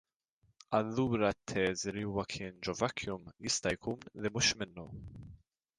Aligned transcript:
Allura 0.77 1.29
t-teżi 1.47 1.93
li 1.97 2.07
huwa 2.07 2.25
kien 2.33 2.59
ġo 2.69 2.75
vacuum 2.81 3.31
jista' 3.49 3.77
jkun 3.77 4.11
li 4.25 4.33
mhux 4.35 4.55
minnu. 4.63 4.93